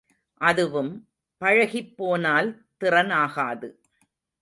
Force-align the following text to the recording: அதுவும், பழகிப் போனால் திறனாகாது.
அதுவும், 0.41 1.07
பழகிப் 1.37 1.97
போனால் 1.97 2.49
திறனாகாது. 2.79 3.69